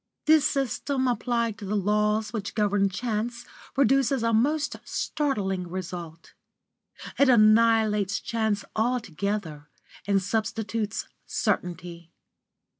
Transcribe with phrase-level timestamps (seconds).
[0.25, 6.33] This system applied to the laws which govern chance produces a most startling result.
[7.19, 9.69] It annihilates chance altogether,
[10.07, 12.09] and substitutes certainty.